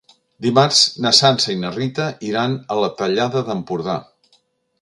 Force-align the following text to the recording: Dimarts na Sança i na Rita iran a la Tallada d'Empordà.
Dimarts 0.45 0.79
na 1.05 1.11
Sança 1.17 1.51
i 1.55 1.59
na 1.63 1.71
Rita 1.77 2.09
iran 2.31 2.57
a 2.77 2.81
la 2.85 2.91
Tallada 3.03 3.45
d'Empordà. 3.51 4.03